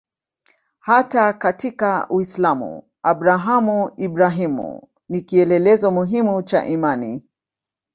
Hata 0.79 1.33
katika 1.33 2.09
Uislamu 2.09 2.83
Abrahamu-Ibrahimu 3.03 4.83
ni 5.09 5.21
kielelezo 5.21 5.91
muhimu 5.91 6.43
cha 6.43 6.65
imani. 6.65 7.23